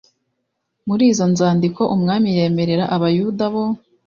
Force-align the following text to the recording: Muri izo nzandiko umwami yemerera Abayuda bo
Muri 0.87 1.03
izo 1.11 1.25
nzandiko 1.33 1.81
umwami 1.95 2.27
yemerera 2.37 2.85
Abayuda 2.95 3.45
bo 3.53 3.63